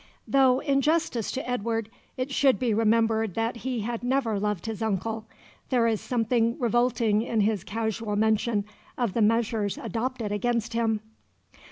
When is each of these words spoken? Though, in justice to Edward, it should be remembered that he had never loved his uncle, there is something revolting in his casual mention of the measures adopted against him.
Though, 0.27 0.61
in 0.61 0.81
justice 0.81 1.31
to 1.33 1.47
Edward, 1.47 1.87
it 2.17 2.31
should 2.31 2.57
be 2.57 2.73
remembered 2.73 3.35
that 3.35 3.57
he 3.57 3.81
had 3.81 4.01
never 4.03 4.39
loved 4.39 4.65
his 4.65 4.81
uncle, 4.81 5.27
there 5.69 5.85
is 5.85 6.01
something 6.01 6.57
revolting 6.57 7.21
in 7.21 7.41
his 7.41 7.63
casual 7.63 8.15
mention 8.15 8.65
of 8.97 9.13
the 9.13 9.21
measures 9.21 9.77
adopted 9.77 10.31
against 10.31 10.73
him. 10.73 11.01